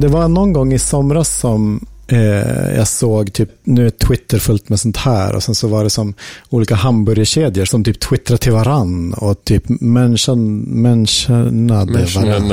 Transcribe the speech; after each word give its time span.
det 0.00 0.08
var 0.08 0.28
någon 0.28 0.52
gång 0.52 0.72
i 0.72 0.78
somras 0.78 1.38
som 1.38 1.86
eh, 2.08 2.76
jag 2.76 2.88
såg 2.88 3.32
typ, 3.32 3.50
nu 3.64 3.86
är 3.86 3.90
Twitter 3.90 4.38
fullt 4.38 4.68
med 4.68 4.80
sånt 4.80 4.96
här 4.96 5.34
och 5.34 5.42
sen 5.42 5.54
så 5.54 5.68
var 5.68 5.84
det 5.84 5.90
som 5.90 6.14
olika 6.48 6.74
hamburgerkedjor 6.74 7.64
som 7.64 7.84
typ 7.84 8.00
twittrar 8.00 8.36
till 8.36 8.52
varann 8.52 9.14
och 9.14 9.44
typ 9.44 9.68
människan, 9.68 10.58
människanade 10.58 12.06
varann. 12.14 12.48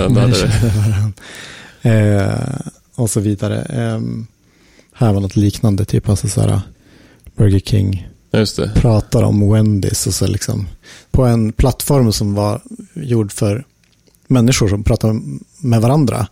varann. 0.76 1.14
Eh, 1.82 2.60
och 2.96 3.10
så 3.10 3.20
vidare. 3.20 3.62
Eh, 3.62 4.00
här 4.94 5.14
var 5.14 5.22
något 5.22 5.36
liknande, 5.36 5.86
typ 5.86 6.10
alltså 6.10 6.28
så 6.28 6.42
här, 6.42 6.62
Burger 7.36 7.60
King 7.60 8.08
pratar 8.76 9.24
om 9.24 9.52
Wendys 9.52 10.08
och 10.08 10.14
så 10.14 10.28
liksom 10.28 10.68
på 11.12 11.26
en 11.26 11.52
plattform 11.52 12.12
som 12.12 12.34
var 12.34 12.62
gjord 12.94 13.32
för 13.32 13.66
människor 14.28 14.68
som 14.68 14.84
pratar 14.84 15.20
med 15.60 15.82
varandra. 15.82 16.28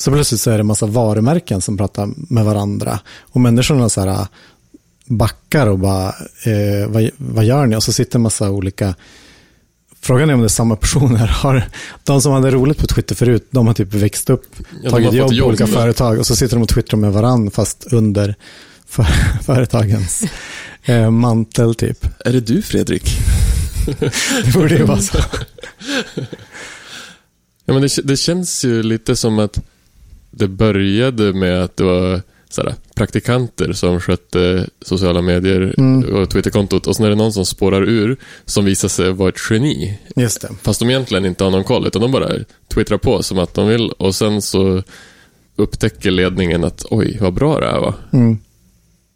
Så 0.00 0.10
plötsligt 0.10 0.40
så 0.40 0.50
är 0.50 0.54
det 0.54 0.60
en 0.60 0.66
massa 0.66 0.86
varumärken 0.86 1.60
som 1.60 1.76
pratar 1.76 2.08
med 2.16 2.44
varandra. 2.44 3.00
Och 3.20 3.40
människorna 3.40 3.88
så 3.88 4.00
här 4.00 4.26
backar 5.06 5.66
och 5.66 5.78
bara, 5.78 6.08
eh, 6.44 6.88
vad, 6.88 7.10
vad 7.16 7.44
gör 7.44 7.66
ni? 7.66 7.76
Och 7.76 7.82
så 7.82 7.92
sitter 7.92 8.18
en 8.18 8.22
massa 8.22 8.50
olika 8.50 8.94
Frågan 10.00 10.30
är 10.30 10.34
om 10.34 10.40
det 10.40 10.46
är 10.46 10.48
samma 10.48 10.76
personer. 10.76 11.26
Har, 11.42 11.68
de 12.04 12.22
som 12.22 12.32
hade 12.32 12.50
roligt 12.50 12.78
på 12.78 12.86
Twitter 12.86 13.14
förut, 13.14 13.48
de 13.50 13.66
har 13.66 13.74
typ 13.74 13.94
växt 13.94 14.30
upp, 14.30 14.56
ja, 14.82 14.90
tagit 14.90 15.12
jobb 15.12 15.38
på 15.38 15.46
olika 15.46 15.66
med. 15.66 15.74
företag 15.74 16.18
och 16.18 16.26
så 16.26 16.36
sitter 16.36 16.56
de 16.56 16.62
och 16.62 16.68
twittrar 16.68 16.98
med 16.98 17.12
varandra 17.12 17.50
fast 17.50 17.92
under 17.92 18.34
för, 18.86 19.02
företagens 19.42 20.22
eh, 20.84 21.10
mantel 21.10 21.74
typ. 21.74 22.06
Är 22.24 22.32
det 22.32 22.40
du 22.40 22.62
Fredrik? 22.62 23.18
det 24.44 24.52
borde 24.54 24.76
ju 24.76 24.84
vara 24.84 25.00
så. 25.00 25.18
ja, 27.64 27.72
men 27.72 27.82
det, 27.82 27.98
det 28.04 28.16
känns 28.16 28.64
ju 28.64 28.82
lite 28.82 29.16
som 29.16 29.38
att 29.38 29.60
det 30.38 30.48
började 30.48 31.32
med 31.32 31.62
att 31.62 31.76
det 31.76 31.84
var 31.84 32.20
såhär, 32.48 32.74
praktikanter 32.94 33.72
som 33.72 34.00
skötte 34.00 34.66
sociala 34.82 35.22
medier 35.22 35.74
mm. 35.78 36.14
och 36.14 36.30
Twitterkontot 36.30 36.86
och 36.86 36.96
sen 36.96 37.04
är 37.06 37.10
det 37.10 37.16
någon 37.16 37.32
som 37.32 37.46
spårar 37.46 37.82
ur 37.82 38.16
som 38.44 38.64
visar 38.64 38.88
sig 38.88 39.12
vara 39.12 39.28
ett 39.28 39.50
geni. 39.50 39.98
Just 40.16 40.40
det. 40.40 40.48
Fast 40.62 40.80
de 40.80 40.90
egentligen 40.90 41.26
inte 41.26 41.44
har 41.44 41.50
någon 41.50 41.64
koll 41.64 41.86
utan 41.86 42.02
de 42.02 42.12
bara 42.12 42.30
twittrar 42.74 42.98
på 42.98 43.22
som 43.22 43.38
att 43.38 43.54
de 43.54 43.68
vill 43.68 43.90
och 43.90 44.14
sen 44.14 44.42
så 44.42 44.82
upptäcker 45.56 46.10
ledningen 46.10 46.64
att 46.64 46.84
oj, 46.90 47.18
vad 47.20 47.34
bra 47.34 47.60
det 47.60 47.66
här 47.66 47.80
var. 47.80 47.94
Mm. 48.12 48.38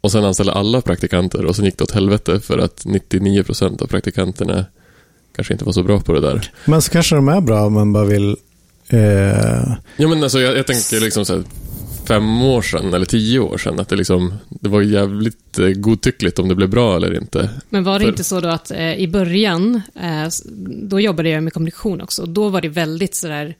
Och 0.01 0.11
sen 0.11 0.25
anställer 0.25 0.53
alla 0.53 0.81
praktikanter 0.81 1.45
och 1.45 1.55
sen 1.55 1.65
gick 1.65 1.77
det 1.77 1.83
åt 1.83 1.91
helvete 1.91 2.39
för 2.39 2.57
att 2.57 2.85
99% 2.85 3.83
av 3.83 3.87
praktikanterna 3.87 4.65
kanske 5.35 5.53
inte 5.53 5.65
var 5.65 5.71
så 5.71 5.83
bra 5.83 5.99
på 5.99 6.13
det 6.13 6.21
där. 6.21 6.51
Men 6.65 6.81
så 6.81 6.91
kanske 6.91 7.15
de 7.15 7.27
är 7.27 7.41
bra 7.41 7.65
om 7.65 7.73
man 7.73 7.93
bara 7.93 8.05
vill 8.05 8.37
Eh... 8.93 9.73
Ja, 9.97 10.07
men 10.07 10.23
alltså 10.23 10.39
jag, 10.39 10.57
jag 10.57 10.67
tänker 10.67 10.99
liksom 10.99 11.25
så 11.25 11.33
här, 11.33 11.43
fem 12.07 12.41
år 12.41 12.61
sedan 12.61 12.93
eller 12.93 13.05
tio 13.05 13.39
år 13.39 13.57
sedan 13.57 13.79
att 13.79 13.89
det 13.89 13.95
liksom, 13.95 14.33
det 14.49 14.69
var 14.69 14.81
jävligt 14.81 15.59
eh, 15.59 15.67
godtyckligt 15.67 16.39
om 16.39 16.47
det 16.47 16.55
blev 16.55 16.69
bra 16.69 16.95
eller 16.95 17.17
inte. 17.17 17.49
Men 17.69 17.83
var 17.83 17.99
det 17.99 18.05
För... 18.05 18.09
inte 18.09 18.23
så 18.23 18.39
då 18.39 18.49
att 18.49 18.71
eh, 18.71 18.95
i 18.95 19.07
början, 19.07 19.81
eh, 19.95 20.29
då 20.89 20.99
jobbade 20.99 21.29
jag 21.29 21.43
med 21.43 21.53
kommunikation 21.53 22.01
också, 22.01 22.25
då 22.25 22.49
var 22.49 22.61
det 22.61 22.69
väldigt 22.69 23.15
sådär 23.15 23.55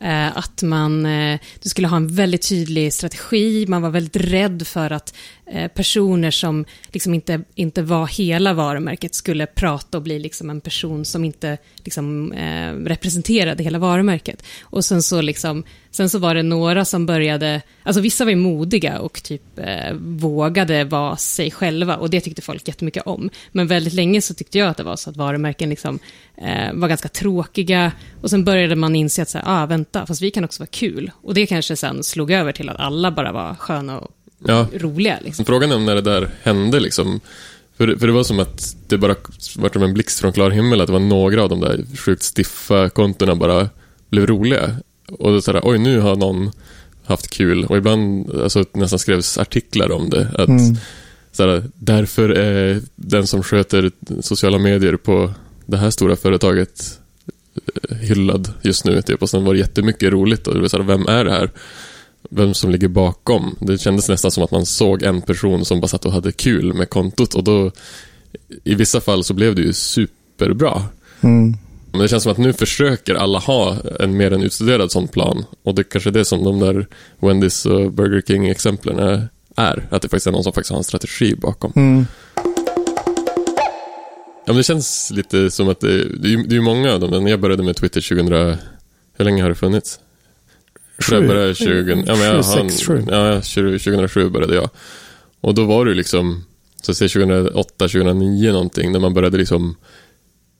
Eh, 0.00 0.36
att 0.36 0.62
man, 0.62 1.06
eh, 1.06 1.40
du 1.62 1.68
skulle 1.68 1.88
ha 1.88 1.96
en 1.96 2.14
väldigt 2.14 2.48
tydlig 2.48 2.92
strategi, 2.92 3.66
man 3.68 3.82
var 3.82 3.90
väldigt 3.90 4.16
rädd 4.16 4.66
för 4.66 4.90
att 4.90 5.14
Eh, 5.46 5.68
personer 5.68 6.30
som 6.30 6.64
liksom 6.92 7.14
inte, 7.14 7.40
inte 7.54 7.82
var 7.82 8.06
hela 8.06 8.52
varumärket 8.52 9.14
skulle 9.14 9.46
prata 9.46 9.98
och 9.98 10.02
bli 10.02 10.18
liksom 10.18 10.50
en 10.50 10.60
person 10.60 11.04
som 11.04 11.24
inte 11.24 11.58
liksom, 11.76 12.32
eh, 12.32 12.72
representerade 12.72 13.62
hela 13.62 13.78
varumärket. 13.78 14.42
Och 14.62 14.84
sen 14.84 15.02
så, 15.02 15.20
liksom, 15.20 15.64
sen 15.90 16.08
så 16.08 16.18
var 16.18 16.34
det 16.34 16.42
några 16.42 16.84
som 16.84 17.06
började, 17.06 17.62
alltså 17.82 18.00
vissa 18.00 18.24
var 18.24 18.34
modiga 18.34 18.98
och 18.98 19.22
typ 19.22 19.58
eh, 19.58 19.94
vågade 20.00 20.84
vara 20.84 21.16
sig 21.16 21.50
själva 21.50 21.96
och 21.96 22.10
det 22.10 22.20
tyckte 22.20 22.42
folk 22.42 22.68
jättemycket 22.68 23.02
om. 23.06 23.30
Men 23.52 23.66
väldigt 23.66 23.94
länge 23.94 24.20
så 24.20 24.34
tyckte 24.34 24.58
jag 24.58 24.68
att 24.68 24.76
det 24.76 24.82
var 24.82 24.96
så 24.96 25.10
att 25.10 25.16
varumärken 25.16 25.70
liksom, 25.70 25.98
eh, 26.36 26.72
var 26.74 26.88
ganska 26.88 27.08
tråkiga 27.08 27.92
och 28.20 28.30
sen 28.30 28.44
började 28.44 28.76
man 28.76 28.96
inse 28.96 29.22
att 29.22 29.28
så 29.28 29.38
här, 29.38 29.62
ah, 29.62 29.66
vänta, 29.66 30.06
fast 30.06 30.22
vi 30.22 30.30
kan 30.30 30.44
också 30.44 30.62
vara 30.62 30.70
kul. 30.70 31.10
Och 31.22 31.34
det 31.34 31.46
kanske 31.46 31.76
sen 31.76 32.04
slog 32.04 32.30
över 32.30 32.52
till 32.52 32.68
att 32.68 32.80
alla 32.80 33.10
bara 33.10 33.32
var 33.32 33.54
sköna 33.54 34.00
och 34.00 34.10
ja. 34.38 34.66
roliga. 34.72 35.18
Liksom. 35.24 35.44
Frågan 35.44 35.72
är 35.72 35.76
om 35.76 35.84
när 35.84 35.94
det 35.94 36.00
där 36.00 36.30
hände, 36.42 36.80
liksom. 36.80 37.20
För, 37.76 37.96
för 37.96 38.06
det 38.06 38.12
var 38.12 38.24
som 38.24 38.40
att 38.40 38.76
det 38.86 38.98
bara 38.98 39.16
var 39.56 39.70
som 39.72 39.82
en 39.82 39.94
blixt 39.94 40.20
från 40.20 40.32
klar 40.32 40.50
himmel, 40.50 40.80
att 40.80 40.86
det 40.86 40.92
var 40.92 41.00
några 41.00 41.42
av 41.42 41.48
de 41.48 41.60
där 41.60 41.84
sjukt 41.96 42.22
stiffa 42.36 42.88
kontona 42.88 43.34
bara 43.34 43.68
blev 44.10 44.26
roliga. 44.26 44.76
Och 45.06 45.32
då 45.32 45.40
sådär, 45.40 45.60
oj 45.64 45.78
nu 45.78 46.00
har 46.00 46.16
någon 46.16 46.50
haft 47.04 47.30
kul. 47.30 47.64
Och 47.64 47.76
ibland 47.76 48.30
alltså, 48.30 48.64
nästan 48.72 48.98
skrevs 48.98 49.38
artiklar 49.38 49.92
om 49.92 50.10
det. 50.10 50.28
Att, 50.34 50.48
mm. 50.48 50.76
sådär, 51.32 51.64
därför 51.74 52.28
är 52.28 52.82
den 52.96 53.26
som 53.26 53.42
sköter 53.42 53.90
sociala 54.20 54.58
medier 54.58 54.96
på 54.96 55.32
det 55.66 55.76
här 55.76 55.90
stora 55.90 56.16
företaget 56.16 56.98
eh, 57.90 57.96
hyllad 57.96 58.52
just 58.62 58.84
nu. 58.84 59.02
Typ. 59.02 59.22
Och 59.22 59.30
sen 59.30 59.44
var 59.44 59.54
det 59.54 59.60
jättemycket 59.60 60.12
roligt. 60.12 60.46
Och 60.46 60.54
det 60.54 60.60
var 60.60 60.68
så 60.68 60.76
här, 60.76 60.84
vem 60.84 61.06
är 61.06 61.24
det 61.24 61.30
här? 61.30 61.50
Vem 62.30 62.54
som 62.54 62.70
ligger 62.70 62.88
bakom? 62.88 63.56
Det 63.60 63.78
kändes 63.78 64.08
nästan 64.08 64.30
som 64.30 64.44
att 64.44 64.50
man 64.50 64.66
såg 64.66 65.02
en 65.02 65.22
person 65.22 65.64
som 65.64 65.80
bara 65.80 65.88
satt 65.88 66.04
och 66.04 66.12
hade 66.12 66.32
kul 66.32 66.72
med 66.74 66.90
kontot. 66.90 67.34
Och 67.34 67.44
då, 67.44 67.70
i 68.64 68.74
vissa 68.74 69.00
fall 69.00 69.24
så 69.24 69.34
blev 69.34 69.54
det 69.54 69.62
ju 69.62 69.72
superbra. 69.72 70.82
Mm. 71.20 71.56
Men 71.90 72.00
det 72.00 72.08
känns 72.08 72.22
som 72.22 72.32
att 72.32 72.38
nu 72.38 72.52
försöker 72.52 73.14
alla 73.14 73.38
ha 73.38 73.76
en 74.00 74.16
mer 74.16 74.32
än 74.32 74.42
utstuderad 74.42 74.92
sån 74.92 75.08
plan. 75.08 75.44
Och 75.62 75.74
det 75.74 75.84
kanske 75.84 76.10
är 76.10 76.12
det 76.12 76.24
som 76.24 76.44
de 76.44 76.60
där 76.60 76.86
Wendys 77.18 77.66
och 77.66 77.92
Burger 77.92 78.20
King-exemplen 78.20 78.98
är, 78.98 79.28
är. 79.56 79.88
Att 79.90 80.02
det 80.02 80.08
faktiskt 80.08 80.26
är 80.26 80.32
någon 80.32 80.44
som 80.44 80.52
faktiskt 80.52 80.70
har 80.70 80.78
en 80.78 80.84
strategi 80.84 81.34
bakom. 81.34 81.72
Mm. 81.76 82.06
Ja, 84.46 84.52
men 84.52 84.56
det 84.56 84.62
känns 84.62 85.10
lite 85.14 85.50
som 85.50 85.68
att 85.68 85.80
det, 85.80 86.18
det, 86.18 86.32
är, 86.32 86.48
det 86.48 86.56
är 86.56 86.60
många 86.60 86.92
av 86.92 87.00
dem. 87.00 87.24
När 87.24 87.30
jag 87.30 87.40
började 87.40 87.62
med 87.62 87.76
Twitter 87.76 88.00
2000, 88.00 88.56
hur 89.16 89.24
länge 89.24 89.42
har 89.42 89.48
det 89.48 89.54
funnits? 89.54 90.00
Sju. 90.98 91.14
Jag 91.14 91.26
började 91.26 91.54
20, 91.54 92.04
ja, 92.06 92.16
men 92.16 92.24
jag, 92.24 92.42
han, 92.42 92.70
ja, 93.08 93.40
2007 93.40 94.30
började 94.30 94.54
jag. 94.54 94.70
Och 95.40 95.54
då 95.54 95.64
var 95.64 95.84
det 95.84 95.94
liksom, 95.94 96.44
så 96.82 96.90
att 96.90 96.96
säga 96.96 97.08
2008, 97.08 97.68
2009 97.78 98.52
någonting, 98.52 98.92
när 98.92 99.00
man 99.00 99.14
började 99.14 99.38
liksom 99.38 99.76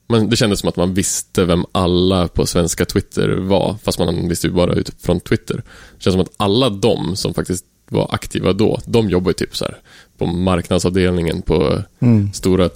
man, 0.08 0.28
det 0.28 0.36
kändes 0.36 0.60
som 0.60 0.68
att 0.68 0.76
man 0.76 0.94
visste 0.94 1.44
vem 1.44 1.64
alla 1.72 2.28
på 2.28 2.46
svenska 2.46 2.84
Twitter 2.84 3.28
var, 3.28 3.76
fast 3.82 3.98
man 3.98 4.28
visste 4.28 4.46
ju 4.46 4.52
bara 4.52 4.74
utifrån 4.74 5.20
Twitter. 5.20 5.56
Det 5.96 6.02
känns 6.04 6.14
som 6.14 6.20
att 6.20 6.34
alla 6.36 6.70
de 6.70 7.16
som 7.16 7.34
faktiskt 7.34 7.64
var 7.88 8.08
aktiva 8.14 8.52
då, 8.52 8.80
de 8.86 9.10
jobbar 9.10 9.30
ju 9.30 9.34
typ 9.34 9.56
så 9.56 9.64
här 9.64 9.78
på 10.18 10.26
marknadsavdelningen 10.26 11.42
på 11.42 11.82
mm. 12.00 12.32
stora 12.32 12.68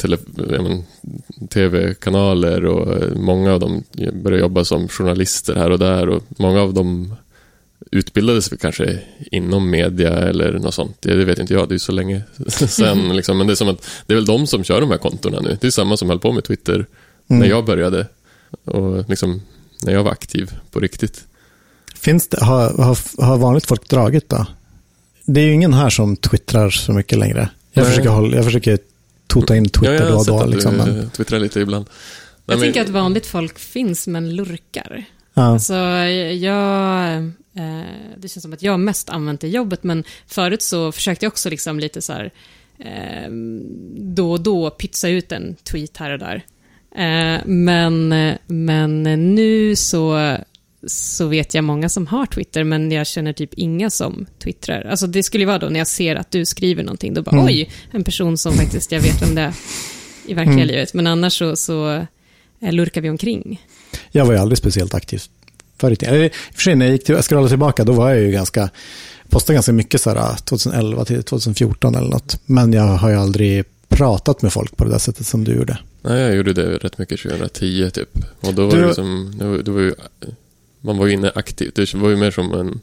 tv-kanaler 1.50 2.64
och 2.64 3.16
många 3.16 3.52
av 3.52 3.60
dem 3.60 3.84
började 4.12 4.42
jobba 4.42 4.64
som 4.64 4.88
journalister 4.88 5.54
här 5.54 5.70
och 5.70 5.78
där 5.78 6.08
och 6.08 6.22
många 6.28 6.60
av 6.60 6.74
dem 6.74 7.14
utbildades 7.90 8.48
kanske 8.60 8.98
inom 9.30 9.70
media 9.70 10.10
eller 10.10 10.52
något 10.52 10.74
sånt. 10.74 10.96
Det, 11.00 11.24
vet 11.24 11.38
inte 11.38 11.54
jag, 11.54 11.68
det 11.68 11.74
är 11.74 11.78
så 11.78 11.92
länge 11.92 12.22
sen. 12.48 13.08
Liksom. 13.16 13.38
Men 13.38 13.46
det 13.46 13.52
är 13.52 13.54
som 13.54 13.68
att 13.68 13.86
det 14.06 14.12
är 14.12 14.16
väl 14.16 14.26
de 14.26 14.46
som 14.46 14.64
kör 14.64 14.80
de 14.80 14.90
här 14.90 14.98
kontona 14.98 15.40
nu. 15.40 15.58
Det 15.60 15.66
är 15.66 15.70
samma 15.70 15.96
som 15.96 16.08
höll 16.08 16.20
på 16.20 16.32
med 16.32 16.44
Twitter 16.44 16.74
mm. 16.74 16.86
när 17.40 17.46
jag 17.46 17.64
började 17.64 18.06
och 18.64 19.08
liksom 19.08 19.42
när 19.82 19.92
jag 19.92 20.04
var 20.04 20.12
aktiv 20.12 20.52
på 20.70 20.80
riktigt. 20.80 21.24
Finns 21.94 22.28
det, 22.28 22.44
har, 22.44 22.84
har, 22.84 23.22
har 23.26 23.38
vanligt 23.38 23.66
folk 23.66 23.88
dragit 23.88 24.28
då? 24.28 24.46
det 25.28 25.40
är 25.40 25.44
ju 25.44 25.52
ingen 25.52 25.74
här 25.74 25.90
som 25.90 26.16
twittrar 26.16 26.70
så 26.70 26.92
mycket 26.92 27.18
längre. 27.18 27.48
Jag, 27.72 27.86
försöker, 27.86 28.08
hålla, 28.08 28.36
jag 28.36 28.44
försöker 28.44 28.78
tota 29.26 29.56
in 29.56 29.68
Twitter 29.68 29.94
ja, 29.94 30.10
då 30.10 30.16
och 30.16 30.26
då. 30.26 30.46
Liksom, 30.46 30.76
men... 30.76 31.10
twittrar 31.10 31.38
lite 31.38 31.60
ibland. 31.60 31.86
Jag 32.46 32.58
Nej, 32.58 32.66
tänker 32.66 32.80
men... 32.80 32.88
att 32.88 32.94
vanligt 33.02 33.26
folk 33.26 33.58
finns, 33.58 34.06
men 34.06 34.36
lurkar. 34.36 35.04
Ja. 35.34 35.42
Alltså, 35.42 35.74
jag, 35.74 37.30
det 38.16 38.28
känns 38.28 38.42
som 38.42 38.52
att 38.52 38.62
jag 38.62 38.80
mest 38.80 39.10
använt 39.10 39.40
det 39.40 39.46
i 39.46 39.50
jobbet, 39.50 39.84
men 39.84 40.04
förut 40.26 40.62
så 40.62 40.92
försökte 40.92 41.24
jag 41.24 41.30
också 41.30 41.50
liksom 41.50 41.80
lite 41.80 42.02
så 42.02 42.12
här, 42.12 42.32
eh, 42.78 43.30
då 43.96 44.32
och 44.32 44.40
då 44.40 44.70
pytsa 44.70 45.08
ut 45.08 45.32
en 45.32 45.54
tweet 45.54 45.96
här 45.96 46.10
och 46.10 46.18
där. 46.18 46.44
Eh, 46.94 47.40
men, 47.46 48.14
men 48.46 49.02
nu 49.34 49.76
så 49.76 50.36
så 50.86 51.26
vet 51.26 51.54
jag 51.54 51.64
många 51.64 51.88
som 51.88 52.06
har 52.06 52.26
Twitter, 52.26 52.64
men 52.64 52.92
jag 52.92 53.06
känner 53.06 53.32
typ 53.32 53.54
inga 53.54 53.90
som 53.90 54.26
twittrar. 54.38 54.82
Alltså 54.90 55.06
det 55.06 55.22
skulle 55.22 55.42
ju 55.42 55.46
vara 55.46 55.58
då 55.58 55.68
när 55.68 55.80
jag 55.80 55.86
ser 55.86 56.16
att 56.16 56.30
du 56.30 56.46
skriver 56.46 56.82
någonting, 56.82 57.14
då 57.14 57.22
bara 57.22 57.36
mm. 57.36 57.46
oj, 57.46 57.70
en 57.90 58.04
person 58.04 58.38
som 58.38 58.52
faktiskt 58.52 58.92
jag 58.92 59.00
vet 59.00 59.22
vem 59.22 59.34
det 59.34 59.42
är 59.42 59.54
i 60.26 60.34
verkliga 60.34 60.54
mm. 60.54 60.66
livet. 60.66 60.94
Men 60.94 61.06
annars 61.06 61.38
så, 61.38 61.56
så 61.56 62.06
eh, 62.60 62.72
lurkar 62.72 63.00
vi 63.00 63.10
omkring. 63.10 63.62
Jag 64.10 64.26
var 64.26 64.32
ju 64.32 64.38
aldrig 64.38 64.58
speciellt 64.58 64.94
aktiv 64.94 65.22
förut. 65.78 66.02
I 66.02 66.06
och 66.06 66.54
för 66.54 66.62
sig 66.62 66.74
när 66.74 66.86
jag 66.86 66.92
gick 66.92 67.04
till, 67.04 67.14
jag 67.14 67.24
scrollade 67.24 67.48
tillbaka, 67.48 67.84
då 67.84 67.92
var 67.92 68.10
jag 68.10 68.20
ju 68.20 68.30
ganska, 68.30 68.70
postade 69.28 69.54
ganska 69.54 69.72
mycket 69.72 70.00
så 70.00 70.10
här 70.10 70.36
2011 70.36 71.04
till 71.04 71.22
2014 71.22 71.94
eller 71.94 72.08
något. 72.08 72.40
Men 72.46 72.72
jag 72.72 72.82
har 72.82 73.10
ju 73.10 73.16
aldrig 73.16 73.64
pratat 73.88 74.42
med 74.42 74.52
folk 74.52 74.76
på 74.76 74.84
det 74.84 74.90
där 74.90 74.98
sättet 74.98 75.26
som 75.26 75.44
du 75.44 75.54
gjorde. 75.54 75.78
Nej, 76.02 76.20
jag 76.20 76.36
gjorde 76.36 76.52
det 76.52 76.78
rätt 76.78 76.98
mycket 76.98 77.22
2010 77.22 77.90
typ. 77.90 78.18
Och 78.40 78.54
då 78.54 78.66
var 78.66 78.76
du... 78.76 78.86
det 78.86 78.94
som, 78.94 79.34
det 79.38 79.44
var, 79.44 79.58
det 79.58 79.70
var 79.70 79.80
ju 79.80 79.94
man 80.80 80.98
var 80.98 81.06
ju 81.06 81.12
inne 81.12 81.32
aktivt. 81.34 81.74
Det 81.74 81.94
var 81.94 82.10
ju 82.10 82.16
mer 82.16 82.30
som 82.30 82.54
en 82.54 82.80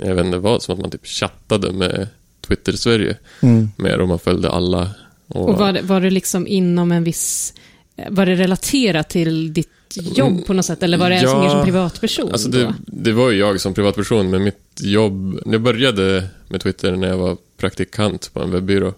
jag 0.00 0.14
vet 0.14 0.26
inte 0.26 0.38
vad, 0.38 0.62
som 0.62 0.74
att 0.74 0.80
man 0.80 0.90
typ 0.90 1.06
chattade 1.06 1.72
med 1.72 2.08
Twitter-Sverige 2.46 3.16
Mm. 3.40 3.68
mer 3.76 4.00
och 4.00 4.08
man 4.08 4.18
följde 4.18 4.50
alla. 4.50 4.90
Och, 5.28 5.48
Och 5.48 5.58
var 5.58 5.72
det, 5.72 5.82
var 5.82 6.00
det 6.00 6.10
liksom 6.10 6.46
inom 6.46 6.92
en 6.92 7.04
viss... 7.04 7.54
Var 8.08 8.26
det 8.26 8.34
relaterat 8.34 9.08
till 9.08 9.52
ditt 9.52 9.68
jobb 9.96 10.46
på 10.46 10.52
något 10.52 10.64
sätt? 10.64 10.82
Eller 10.82 10.98
var 10.98 11.10
det 11.10 11.20
Ja, 11.22 11.40
mer 11.42 11.48
som 11.48 11.64
privatperson? 11.64 12.32
Alltså 12.32 12.48
det, 12.48 12.74
det 12.86 13.12
var 13.12 13.30
ju 13.30 13.38
jag 13.38 13.60
som 13.60 13.74
privatperson, 13.74 14.30
men 14.30 14.44
mitt 14.44 14.60
jobb... 14.80 15.40
Jag 15.46 15.60
började 15.60 16.28
med 16.48 16.60
Twitter 16.60 16.96
när 16.96 17.08
jag 17.08 17.16
var 17.16 17.36
praktikant 17.56 18.30
på 18.32 18.40
en 18.42 18.50
webbyrå. 18.50 18.94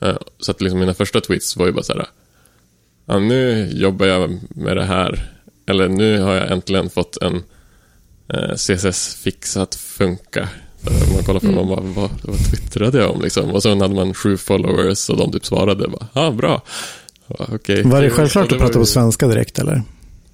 Eh, 0.00 0.16
Så 0.38 0.50
att 0.50 0.60
liksom 0.60 0.80
mina 0.80 0.94
första 0.94 1.20
tweets 1.20 1.56
var 1.56 1.66
ju 1.66 1.72
bara 1.72 1.82
så 1.82 1.92
här... 1.92 2.06
Ja, 3.06 3.18
nu 3.18 3.68
jobbar 3.72 4.06
jag 4.06 4.40
med 4.48 4.76
det 4.76 4.84
här. 4.84 5.30
Eller 5.66 5.88
nu 5.88 6.20
har 6.20 6.34
jag 6.34 6.50
äntligen 6.52 6.90
fått 6.90 7.16
en 7.22 7.42
eh, 8.28 8.54
CSS-fix 8.56 9.56
att 9.56 9.74
funka. 9.74 10.48
Så 10.84 11.14
Man 11.14 11.24
kollar 11.24 11.40
på 11.40 11.46
Mm. 11.46 11.56
någon 11.56 11.68
vad, 11.68 11.82
vad, 11.84 12.10
vad 12.22 12.50
twittrade 12.50 12.98
jag 12.98 13.10
om 13.10 13.20
liksom? 13.20 13.50
Och 13.50 13.62
sen 13.62 13.80
hade 13.80 13.94
man 13.94 14.14
sju 14.14 14.36
followers 14.36 15.10
och 15.10 15.16
de 15.16 15.32
typ 15.32 15.46
svarade 15.46 15.88
bara, 15.88 16.06
ja 16.12 16.26
ah, 16.26 16.30
bra. 16.30 16.62
Okej. 17.28 17.82
Var 17.82 18.02
det 18.02 18.10
självklart 18.10 18.52
att 18.52 18.58
prata 18.58 18.78
på 18.78 18.86
svenska 18.86 19.28
direkt 19.28 19.58
eller? 19.58 19.82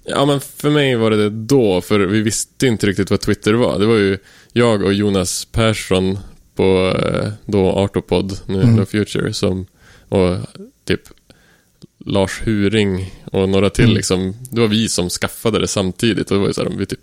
Ja, 0.03 0.25
men 0.25 0.41
för 0.41 0.69
mig 0.69 0.95
var 0.95 1.11
det 1.11 1.17
det 1.17 1.29
då, 1.29 1.81
för 1.81 1.99
vi 1.99 2.21
visste 2.21 2.67
inte 2.67 2.87
riktigt 2.87 3.09
vad 3.09 3.21
Twitter 3.21 3.53
var. 3.53 3.79
Det 3.79 3.85
var 3.85 3.95
ju 3.95 4.17
jag 4.53 4.83
och 4.83 4.93
Jonas 4.93 5.45
Persson 5.45 6.19
på 6.55 6.95
eh, 7.03 7.31
då 7.45 7.69
Artopod, 7.71 8.39
nu 8.45 8.61
Mm. 8.61 8.85
Future, 8.85 9.33
som, 9.33 9.65
och 10.09 10.37
typ 10.85 11.01
Lars 12.05 12.41
Huring 12.45 13.13
och 13.25 13.49
några 13.49 13.69
till 13.69 13.83
Mm. 13.83 13.95
liksom. 13.95 14.35
Det 14.51 14.61
var 14.61 14.67
vi 14.67 14.89
som 14.89 15.09
skaffade 15.09 15.59
det 15.59 15.67
samtidigt 15.67 16.31
och 16.31 16.35
det 16.37 16.41
var 16.41 16.47
ju 16.47 16.53
så 16.53 16.63
här, 16.63 16.69
vi 16.77 16.85
typ, 16.85 16.99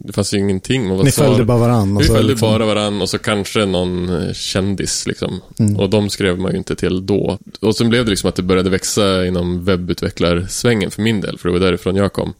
det 0.00 0.12
fanns 0.12 0.34
ju 0.34 0.38
ingenting. 0.38 0.88
Man 0.88 0.96
var 0.96 1.04
Ni 1.04 1.10
svar- 1.10 1.24
följde 1.26 1.44
bara 1.44 1.58
varann? 1.58 1.96
och 1.96 2.02
vi 2.02 2.06
följde 2.06 2.22
liksom- 2.28 2.48
bara 2.50 2.66
varann 2.66 3.02
och 3.02 3.10
så 3.10 3.18
kanske 3.18 3.66
någon 3.66 4.08
eh, 4.22 4.32
kändis 4.32 5.06
liksom. 5.06 5.40
Mm. 5.58 5.76
Och 5.76 5.90
de 5.90 6.10
skrev 6.10 6.38
man 6.38 6.52
ju 6.52 6.58
inte 6.58 6.76
till 6.76 7.06
då. 7.06 7.38
Och 7.60 7.76
sen 7.76 7.88
blev 7.88 8.04
det 8.04 8.10
liksom 8.10 8.28
att 8.28 8.36
det 8.36 8.42
började 8.42 8.70
växa 8.70 9.26
inom 9.26 9.64
webbutvecklarsvängen 9.64 10.90
för 10.90 11.02
min 11.02 11.20
del, 11.20 11.38
för 11.38 11.48
det 11.48 11.52
var 11.52 11.60
därifrån 11.60 11.96
jag 11.96 12.12
kom. 12.12 12.34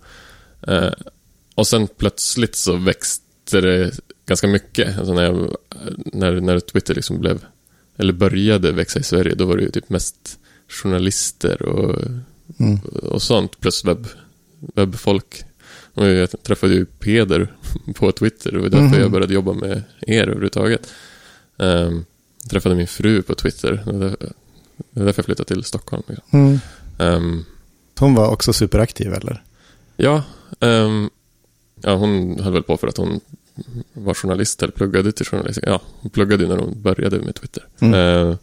Eh, 0.69 0.89
och 1.55 1.67
sen 1.67 1.87
plötsligt 1.87 2.57
så 2.57 2.77
växte 2.77 3.61
det 3.61 3.91
ganska 4.27 4.47
mycket. 4.47 4.99
Alltså 4.99 5.15
när, 5.15 5.23
jag, 5.23 5.57
när, 5.97 6.41
när 6.41 6.61
Twitter 6.61 6.95
liksom 6.95 7.19
blev, 7.21 7.45
eller 7.99 8.13
började 8.13 8.73
växa 8.73 8.99
i 9.01 9.03
Sverige, 9.03 9.35
då 9.35 9.45
var 9.45 9.57
det 9.57 9.63
ju 9.63 9.71
typ 9.71 9.89
mest 9.91 10.39
journalister 10.69 11.63
och, 11.63 12.03
Mm. 12.61 12.79
och 13.03 13.23
sånt, 13.23 13.61
plus 13.61 13.85
webb, 13.85 14.07
webbfolk. 14.75 15.45
Och 15.97 16.07
jag 16.07 16.43
träffade 16.43 16.75
ju 16.75 16.85
Peder 16.85 17.53
på 17.95 18.13
Twitter, 18.13 18.53
det 18.53 18.59
var 18.59 18.69
därför 18.69 18.85
Mhm. 18.85 19.01
jag 19.01 19.11
började 19.11 19.35
jobba 19.35 19.53
med 19.53 19.83
er 20.01 20.23
överhuvudtaget. 20.23 20.89
Um, 21.57 22.05
träffade 22.51 22.75
min 22.75 22.87
fru 22.87 23.23
på 23.23 23.35
Twitter, 23.35 23.83
det 23.87 23.93
var 23.93 25.07
därför, 25.07 25.19
jag 25.19 25.25
flyttade 25.25 25.45
till 25.49 25.65
Stockholm. 25.65 26.03
Liksom. 26.07 26.25
Mm. 26.41 26.59
Ehm, 26.99 27.45
Hon 27.99 28.15
var 28.15 28.29
också 28.29 28.53
superaktiv 28.53 29.13
eller? 29.13 29.43
Ja, 29.97 30.23
ehm, 30.61 31.11
ja, 31.83 31.95
hon 31.95 32.41
höll 32.41 32.53
väl 32.53 32.63
på 32.63 32.77
för 32.77 32.87
att 32.89 32.97
hon 32.97 33.21
var 33.93 34.15
journalist 34.15 34.63
eller 34.63 34.73
pluggade 34.73 35.13
till 35.13 35.27
journalist. 35.27 35.59
Ja, 35.63 35.81
hon 36.01 36.11
pluggade 36.11 36.43
ju 36.43 36.49
när 36.49 36.57
hon 36.59 36.83
började 36.83 37.19
med 37.19 37.35
Twitter. 37.35 37.67
Mm. 37.79 37.95
Eh, 38.31 38.37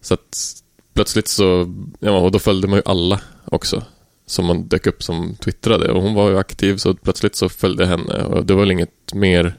så 0.00 0.14
att 0.14 0.54
plötsligt 0.94 1.28
så, 1.28 1.74
ja, 2.00 2.18
och 2.18 2.32
då 2.32 2.38
följde 2.38 2.68
man 2.68 2.76
ju 2.78 2.82
alla 2.84 3.20
också. 3.44 3.82
Som 4.26 4.44
man 4.46 4.68
dök 4.68 4.86
upp 4.86 5.02
som 5.02 5.34
twittrade. 5.34 5.90
Och 5.92 6.02
hon 6.02 6.14
var 6.14 6.30
ju 6.30 6.38
aktiv 6.38 6.76
så 6.76 6.94
plötsligt 6.94 7.36
så 7.36 7.48
följde 7.48 7.86
henne. 7.86 8.22
Och 8.24 8.46
det 8.46 8.54
var 8.54 8.60
väl 8.60 8.70
inget 8.70 9.14
mer 9.14 9.54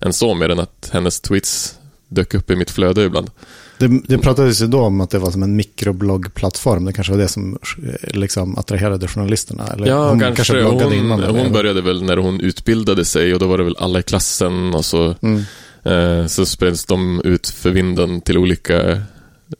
än 0.00 0.12
så, 0.12 0.34
mer 0.34 0.48
än 0.48 0.58
att 0.60 0.90
hennes 0.92 1.20
tweets 1.20 1.78
dök 2.08 2.34
upp 2.34 2.50
i 2.50 2.56
mitt 2.56 2.70
flöde 2.70 3.04
ibland. 3.04 3.30
Det, 3.78 3.88
det 4.08 4.18
pratades 4.18 4.62
ju 4.62 4.66
då 4.66 4.80
om 4.80 5.00
att 5.00 5.10
det 5.10 5.18
var 5.18 5.30
som 5.30 5.42
en 5.42 5.56
mikrobloggplattform. 5.56 6.84
Det 6.84 6.92
kanske 6.92 7.12
var 7.12 7.20
det 7.20 7.28
som 7.28 7.58
eh, 7.82 8.14
liksom 8.18 8.58
attraherade 8.58 9.08
journalisterna. 9.08 9.66
Eller 9.66 9.86
Ja, 9.86 10.08
hon 10.08 10.20
kanske. 10.20 10.52
bloggade 10.52 10.84
hon, 10.84 10.92
innan. 10.94 11.22
eller? 11.22 11.42
hon 11.42 11.52
började 11.52 11.82
väl 11.82 12.02
när 12.02 12.16
hon 12.16 12.40
utbildade 12.40 13.04
sig 13.04 13.34
och 13.34 13.40
då 13.40 13.46
var 13.46 13.58
det 13.58 13.64
väl 13.64 13.76
alla 13.78 13.98
i 13.98 14.02
klassen 14.02 14.74
och 14.74 14.84
så 14.84 15.14
Mm. 15.22 15.42
Eh, 15.84 16.26
så 16.26 16.46
spreds 16.46 16.84
de 16.84 17.20
ut 17.24 17.48
för 17.48 17.70
vinden 17.70 18.20
till 18.20 18.38
olika 18.38 19.02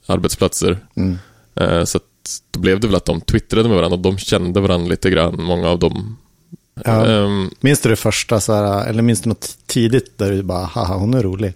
arbetsplatser. 0.07 0.79
Mm. 0.97 1.19
Eh, 1.55 1.85
så 1.85 2.01
att 2.27 2.53
då 2.53 2.61
blev 2.61 2.81
det 2.81 2.87
väl 2.87 2.97
att 2.97 3.05
de 3.05 3.21
twittrade 3.21 3.69
med 3.69 3.77
varandra 3.77 3.97
och 3.97 4.03
de 4.03 4.19
kände 4.19 4.61
varandra 4.61 4.89
lite 4.91 5.11
grann, 5.11 5.43
många 5.43 5.69
av 5.69 5.79
dem. 5.79 6.17
Ja. 6.85 7.07
Ehm, 7.07 7.51
Minns 7.61 7.81
du 7.81 7.89
det 7.89 7.97
första, 7.97 8.41
så 8.41 8.53
här, 8.53 8.87
eller 8.89 9.03
minns 9.03 9.21
du 9.23 9.29
något 9.29 9.57
tidigt 9.67 10.19
där 10.19 10.31
du 10.31 10.43
bara, 10.43 10.65
haha, 10.65 10.97
hon 10.97 11.15
är 11.15 11.23
rolig? 11.23 11.53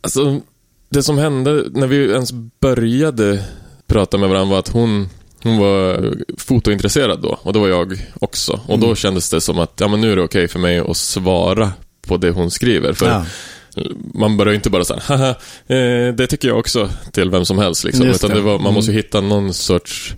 alltså, 0.00 0.40
det 0.88 1.02
som 1.02 1.18
hände 1.18 1.64
när 1.70 1.86
vi 1.86 2.10
ens 2.12 2.32
började 2.60 3.44
prata 3.86 4.18
med 4.18 4.28
varandra 4.28 4.50
var 4.50 4.58
att 4.58 4.68
hon, 4.68 5.08
hon 5.42 5.58
var 5.58 6.14
fotointresserad 6.38 7.22
då 7.22 7.38
och 7.42 7.52
det 7.52 7.58
var 7.58 7.68
jag 7.68 8.06
också. 8.20 8.60
Och 8.66 8.78
då 8.78 8.86
Mm. 8.86 8.96
kändes 8.96 9.30
det 9.30 9.40
som 9.40 9.58
att 9.58 9.72
ja, 9.80 9.88
men 9.88 10.00
nu 10.00 10.12
är 10.12 10.16
det 10.16 10.22
okej 10.22 10.48
för 10.48 10.58
mig 10.58 10.78
att 10.78 10.96
svara 10.96 11.72
på 12.06 12.16
det 12.16 12.30
hon 12.30 12.50
skriver. 12.50 12.92
För 12.92 13.06
Ja. 13.06 13.24
Man 14.14 14.36
börjar 14.36 14.54
inte 14.54 14.70
bara 14.70 14.84
säga 14.84 15.00
haha, 15.04 15.28
eh, 15.66 16.14
det 16.14 16.26
tycker 16.26 16.48
jag 16.48 16.58
också 16.58 16.90
till 17.12 17.30
vem 17.30 17.44
som 17.44 17.58
helst. 17.58 17.84
Liksom. 17.84 18.06
Just 18.06 18.24
Utan 18.24 18.36
det. 18.36 18.42
var, 18.42 18.52
man 18.52 18.60
Mm. 18.60 18.74
måste 18.74 18.92
hitta 18.92 19.20
någon 19.20 19.54
sorts, 19.54 20.14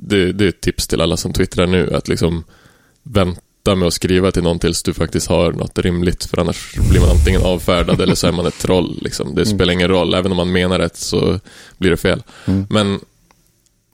det, 0.00 0.32
det 0.32 0.44
är 0.44 0.48
ett 0.48 0.60
tips 0.60 0.86
till 0.86 1.00
alla 1.00 1.16
som 1.16 1.32
twittrar 1.32 1.66
nu, 1.66 1.94
att 1.94 2.08
liksom 2.08 2.44
vänta 3.02 3.74
med 3.74 3.86
att 3.86 3.94
skriva 3.94 4.30
till 4.30 4.42
någon 4.42 4.58
tills 4.58 4.82
du 4.82 4.94
faktiskt 4.94 5.26
har 5.26 5.52
något 5.52 5.78
rimligt, 5.78 6.24
för 6.24 6.40
annars 6.40 6.74
blir 6.90 7.00
man 7.00 7.10
antingen 7.10 7.42
avfärdad 7.42 8.00
eller 8.00 8.14
så 8.14 8.26
är 8.26 8.32
man 8.32 8.46
ett 8.46 8.58
troll. 8.58 8.98
Liksom. 9.02 9.34
Det 9.34 9.42
Mm. 9.42 9.54
spelar 9.58 9.72
ingen 9.72 9.88
roll, 9.88 10.14
även 10.14 10.30
om 10.32 10.36
man 10.36 10.52
menar 10.52 10.78
rätt 10.78 10.96
så 10.96 11.40
blir 11.78 11.90
det 11.90 11.96
fel. 11.96 12.22
Mm. 12.46 12.66
Men 12.70 13.00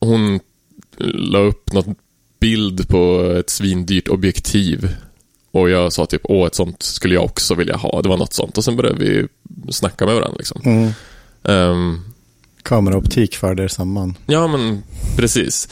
hon 0.01 0.41
la 1.15 1.39
upp 1.39 1.73
något 1.73 1.87
bild 2.41 2.89
på 2.89 3.23
ett 3.39 3.51
svindyrt 3.51 4.09
objektiv. 4.09 4.89
Och 5.53 5.71
jag 5.71 5.93
sa 5.93 6.07
typ, 6.07 6.21
åh, 6.25 6.47
ett 6.47 6.55
sånt 6.55 6.83
skulle 6.83 7.15
jag 7.15 7.25
också 7.25 7.55
vilja 7.55 7.77
ha. 7.77 8.03
Det 8.03 8.09
var 8.09 8.17
något 8.17 8.33
sånt. 8.33 8.59
Och 8.59 8.65
sen 8.65 8.77
började 8.77 8.99
vi 9.05 9.29
snacka 9.71 10.07
med 10.07 10.15
varandra. 10.15 10.37
Liksom. 10.39 10.61
Mm. 10.65 10.91
Ehm, 11.45 12.01
Kameraoptik 12.63 13.37
förde 13.37 13.63
er 13.65 13.69
samman. 13.69 14.15
ja, 14.27 14.47
men 14.47 14.83
precis. 15.17 15.69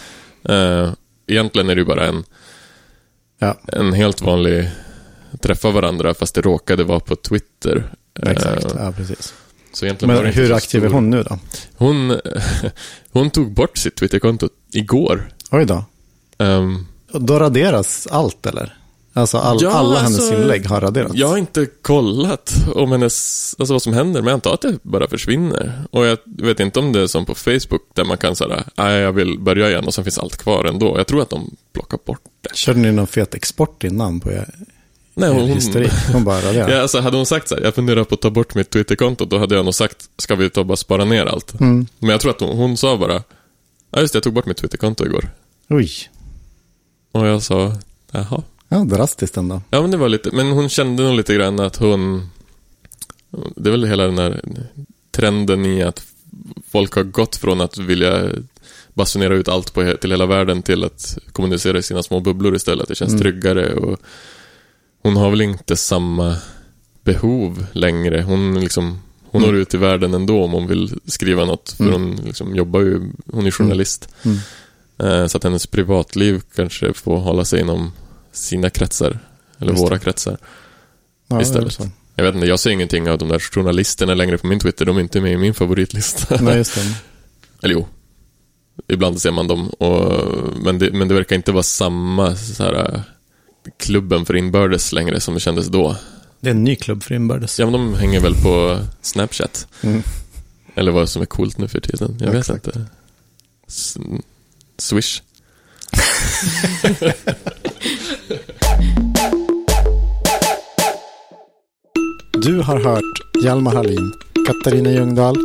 Uh, 0.51 0.93
egentligen 1.27 1.71
är 1.71 1.75
det 1.75 1.81
ju 1.81 1.85
bara 1.87 2.07
en, 2.07 2.25
Ja, 3.39 3.59
en 3.67 3.93
helt 3.93 4.23
vanlig 4.23 4.71
träffa 5.41 5.71
varandra, 5.71 6.15
fast 6.15 6.35
det 6.35 6.41
råkade 6.41 6.85
vara 6.85 7.01
på 7.01 7.17
Twitter. 7.17 7.93
exakt. 8.27 8.65
Eh, 8.65 8.71
Ja, 8.77 8.93
precis. 8.93 9.35
så 9.73 9.85
egentligen 9.85 10.15
Men 10.15 10.33
hur 10.33 10.53
aktiv 10.53 10.85
är 10.85 10.89
hon 10.89 11.11
nu 11.11 11.23
då? 11.23 11.39
Hon, 11.77 12.21
hon 13.13 13.31
tog 13.31 13.53
bort 13.55 13.79
sitt 13.79 13.97
Twitterkonto 13.97 14.49
igår. 14.73 15.33
Oj 15.51 15.65
då. 15.65 15.85
Ehm, 16.39 16.87
Och 17.13 17.23
Då 17.23 17.39
raderas 17.39 18.07
allt 18.11 18.47
eller? 18.47 18.77
Alltså 19.19 19.39
all, 19.39 19.59
Ja, 19.61 19.71
alla 19.71 19.99
hennes 19.99 20.19
alltså, 20.19 20.35
inlägg 20.35 20.67
har 20.67 20.81
raderats? 20.81 21.15
Jag 21.15 21.29
har 21.29 21.39
inte 21.39 21.67
kollat 21.83 22.55
om 22.75 22.93
hennes, 22.93 23.55
alltså 23.59 23.75
vad 23.75 23.83
som 23.83 23.93
händer, 23.93 24.21
men 24.21 24.29
jag 24.29 24.35
antar 24.35 24.55
att 24.55 24.61
det 24.61 24.79
bara 24.83 25.09
försvinner. 25.09 25.83
Och 25.91 26.07
jag 26.07 26.19
vet 26.25 26.61
inte 26.61 26.79
om 26.79 26.93
det 26.93 27.01
är 27.01 27.07
som 27.07 27.27
på 27.27 27.35
Facebook, 27.35 27.83
där 27.95 28.05
man 28.05 28.17
kan 28.17 28.37
säga, 28.37 28.65
nej 28.75 29.01
jag 29.01 29.13
vill 29.13 29.39
börja 29.39 29.71
igen 29.71 29.85
och 29.85 29.95
sen 29.95 30.05
finns 30.05 30.19
allt 30.19 30.37
kvar 30.37 30.65
ändå. 30.65 30.99
Jag 30.99 31.07
tror 31.07 31.23
att 31.23 31.31
de 31.31 31.57
plockar 31.73 31.99
bort 32.05 32.23
det. 32.41 32.57
Körde 32.57 32.79
ni 32.79 32.93
någon 32.93 33.07
fet 33.07 33.35
export 33.35 33.85
innan 33.85 34.21
på 34.21 34.33
er, 34.33 34.55
Nej, 35.15 35.31
hon, 35.31 35.49
historik? 35.49 35.93
Hon 36.13 36.25
bara 36.25 36.41
raderade? 36.41 36.73
ja, 36.75 36.83
alltså 36.83 37.01
hade 37.01 37.17
hon 37.17 37.27
sagt 37.27 37.49
så 37.49 37.55
här, 37.55 37.63
jag 37.63 37.75
funderar 37.75 38.05
på 38.05 38.15
att 38.15 38.21
ta 38.21 38.31
bort 38.31 38.55
mitt 38.55 38.71
Twitterkonto, 38.71 39.25
då 39.25 39.39
hade 39.39 39.55
jag 39.55 39.65
nog 39.65 39.75
sagt, 39.75 40.11
ska 40.17 40.35
vi 40.35 40.51
ta 40.51 40.65
bara 40.65 40.77
spara 40.77 41.05
ner 41.05 41.27
allt? 41.27 41.61
Mm. 41.61 41.87
Men 41.99 42.11
jag 42.11 42.21
tror 42.21 42.31
att 42.31 42.41
hon, 42.41 42.57
hon 42.57 42.77
sa 42.77 42.97
bara, 42.97 43.23
ja 43.91 44.01
just 44.01 44.13
det, 44.13 44.17
jag 44.17 44.23
tog 44.23 44.33
bort 44.33 44.47
mitt 44.47 44.57
Twitterkonto 44.57 45.07
igår. 45.07 45.31
Oj, 45.69 45.91
Och 47.13 47.27
jag 47.27 47.43
sa, 47.43 47.73
jaha. 48.13 48.43
Ja, 48.69 48.79
drastiskt 48.85 49.37
ändå. 49.37 49.63
Ja, 49.71 49.81
men 49.83 49.91
det 49.91 49.97
var 49.97 50.09
lite, 50.09 50.31
men 50.33 50.51
hon 50.53 50.69
kände 50.69 51.03
nog 51.03 51.17
lite 51.17 51.35
grann 51.35 51.61
att 51.61 51.77
hon... 51.77 52.31
Det 53.57 53.69
är 53.69 53.71
väl 53.71 53.85
hela 53.85 54.05
den 54.05 54.19
här 54.19 54.41
trenden 55.11 55.67
i 55.67 55.83
att 55.83 56.07
folk 56.71 56.95
har 56.95 57.03
gått 57.03 57.37
från 57.37 57.61
att 57.61 57.79
vilja 57.79 58.31
basunera 58.95 59.35
ut 59.35 59.49
allt 59.49 59.75
på, 59.75 59.97
till 60.01 60.11
hela 60.11 60.27
världen 60.27 60.63
till 60.63 60.85
att 60.85 61.19
kommunicera 61.33 61.79
i 61.79 61.83
sina 61.83 62.03
små 62.03 62.21
bubblor 62.21 62.55
istället. 62.57 62.89
Det 62.89 62.95
känns 62.95 63.11
Mm. 63.13 63.21
tryggare 63.23 63.75
och 63.75 63.99
hon 65.03 65.17
har 65.17 65.31
väl 65.31 65.41
inte 65.41 65.77
samma 65.77 66.37
behov 67.05 67.67
längre. 67.73 68.23
Hon 68.23 68.61
liksom 68.61 69.01
hon 69.31 69.43
Mm. 69.43 69.55
når 69.55 69.61
ut 69.63 69.75
i 69.75 69.77
världen 69.77 70.15
ändå 70.15 70.45
om 70.45 70.53
hon 70.53 70.67
vill 70.67 71.01
skriva 71.07 71.45
något. 71.45 71.71
För 71.73 71.85
Mm. 71.85 71.95
hon 72.03 72.17
liksom 72.27 72.57
jobbar 72.57 72.81
ju, 72.81 73.01
hon 73.33 73.47
är 73.47 73.51
journalist. 73.51 74.09
Mm. 74.23 74.39
Eh, 74.99 75.27
Så 75.27 75.37
att 75.37 75.45
hennes 75.45 75.67
privatliv 75.67 76.43
kanske 76.55 76.93
får 76.93 77.19
hålla 77.19 77.45
sig 77.45 77.61
inom 77.61 77.93
sina 78.39 78.71
kretsar. 78.71 79.19
Eller 79.59 79.73
Just 79.73 79.85
våra 79.85 79.95
det. 79.95 80.01
kretsar. 80.01 80.39
Ja, 81.29 81.43
istället. 81.43 81.79
Jag 82.15 82.25
vet 82.25 82.35
inte, 82.35 82.47
jag 82.47 82.61
ser 82.61 82.71
ingenting 82.71 83.11
av 83.11 83.19
de 83.19 83.29
där 83.29 83.39
journalisterna 83.39 84.15
längre 84.15 84.39
på 84.39 84.47
min 84.47 84.61
Twitter. 84.61 84.85
De 84.85 84.97
är 84.97 85.01
inte 85.01 85.21
med 85.21 85.33
i 85.33 85.37
min 85.37 85.55
favoritlista. 85.55 86.37
Nej, 86.43 86.57
just 86.57 86.75
det. 86.75 86.95
Eller 87.63 87.75
jo. 87.75 87.87
Ibland 88.89 89.21
ser 89.21 89.31
man 89.31 89.47
dem. 89.47 89.69
Och, 89.69 90.25
men, 90.63 90.79
det, 90.79 90.93
men 90.93 91.09
det 91.09 91.15
verkar 91.15 91.37
inte 91.37 91.53
vara 91.53 91.63
samma 91.63 92.37
så 92.37 92.63
här, 92.63 93.03
klubben 93.79 94.27
för 94.27 94.37
inbördes 94.37 94.93
längre 94.93 95.21
som 95.21 95.35
det 95.35 95.41
kändes 95.41 95.67
då. 95.67 95.97
Det 96.41 96.49
är 96.49 96.55
en 96.55 96.65
ny 96.65 96.77
klubb 96.77 97.03
för 97.03 97.15
inbördes. 97.15 97.59
Ja, 97.59 97.67
men 97.67 97.73
de 97.73 97.95
hänger 97.95 98.21
väl 98.21 98.35
på 98.35 98.79
Snapchat. 99.03 99.67
Mm. 99.83 100.03
Eller 100.75 100.93
vad 100.93 101.09
som 101.09 101.23
är 101.23 101.27
coolt 101.27 101.59
nu 101.59 101.69
för 101.69 101.81
tiden. 101.81 102.19
Jag 102.21 102.33
vet 102.33 102.49
inte. 102.49 102.87
S 103.69 103.97
Swish. 104.79 105.23
Du 112.43 112.61
har 112.63 112.81
hört 112.81 113.43
Hjalmar 113.45 113.75
Hallin, 113.75 114.13
Katarina 114.47 114.91
Ljungdahl, 114.91 115.37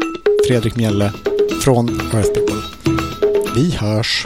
Fredrik 0.48 0.76
Mjelle 0.76 1.12
från 1.62 1.90
Earth 1.90 2.34
People. 2.34 2.62
Vi 3.56 3.72
hörs! 3.72 4.26